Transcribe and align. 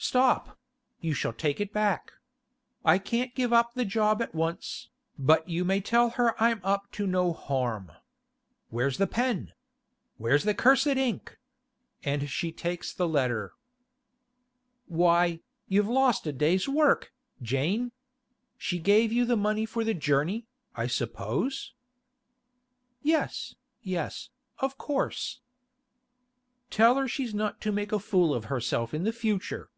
'Stop; 0.00 0.56
you 1.00 1.12
shall 1.12 1.32
take 1.32 1.60
it 1.60 1.72
back. 1.72 2.12
I 2.84 2.98
can't 2.98 3.34
give 3.34 3.52
up 3.52 3.74
the 3.74 3.84
job 3.84 4.22
at 4.22 4.32
once, 4.32 4.90
but 5.18 5.48
you 5.48 5.64
may 5.64 5.80
tell 5.80 6.10
her 6.10 6.40
I'm 6.40 6.60
up 6.62 6.92
to 6.92 7.06
no 7.06 7.32
harm. 7.32 7.90
Where's 8.70 8.98
the 8.98 9.08
pen? 9.08 9.52
Where's 10.16 10.44
the 10.44 10.54
cursed 10.54 10.86
ink?' 10.86 11.36
And 12.04 12.30
she 12.30 12.52
takes 12.52 12.92
the 12.92 13.08
letter. 13.08 13.54
'Why, 14.86 15.40
you've 15.66 15.88
lost 15.88 16.28
a 16.28 16.32
day's 16.32 16.68
work, 16.68 17.12
Jane! 17.42 17.90
She 18.56 18.78
gave 18.78 19.10
you 19.12 19.24
the 19.24 19.36
money 19.36 19.66
for 19.66 19.82
the 19.82 19.94
journey, 19.94 20.46
I 20.76 20.86
suppose?' 20.86 21.72
'Yes, 23.02 23.56
yes, 23.82 24.30
of 24.60 24.78
course.' 24.78 25.40
'Tell 26.70 26.94
her 26.94 27.08
she's 27.08 27.34
not 27.34 27.60
to 27.62 27.72
make 27.72 27.90
a 27.90 27.98
fool 27.98 28.32
of 28.32 28.44
herself 28.44 28.94
in 28.94 29.10
future. 29.10 29.70